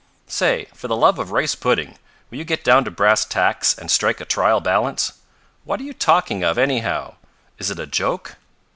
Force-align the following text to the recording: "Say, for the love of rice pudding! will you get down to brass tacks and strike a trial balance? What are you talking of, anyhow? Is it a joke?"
"Say, 0.25 0.65
for 0.73 0.87
the 0.87 0.95
love 0.95 1.19
of 1.19 1.29
rice 1.31 1.53
pudding! 1.53 1.99
will 2.31 2.39
you 2.39 2.43
get 2.43 2.63
down 2.63 2.83
to 2.85 2.89
brass 2.89 3.23
tacks 3.23 3.77
and 3.77 3.91
strike 3.91 4.19
a 4.19 4.25
trial 4.25 4.59
balance? 4.59 5.11
What 5.63 5.79
are 5.79 5.83
you 5.83 5.93
talking 5.93 6.43
of, 6.43 6.57
anyhow? 6.57 7.17
Is 7.59 7.69
it 7.69 7.77
a 7.77 7.85
joke?" 7.85 8.37